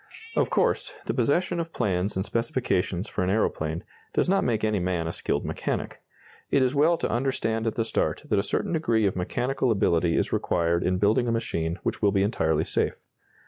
[0.35, 4.79] Of course, the possession of plans and specifications for an aeroplane does not make any
[4.79, 6.01] man a skilled mechanic.
[6.49, 10.17] It is well to understand at the start that a certain degree of mechanical ability
[10.17, 12.95] is required in building a machine which will be entirely safe.